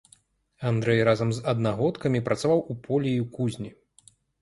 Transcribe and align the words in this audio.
Андрэй 0.69 1.03
разам 1.09 1.29
з 1.39 1.45
аднагодкамі 1.53 2.25
працаваў 2.33 2.67
у 2.71 2.81
полі 2.91 3.09
і 3.15 3.25
ў 3.25 3.27
кузні. 3.41 3.77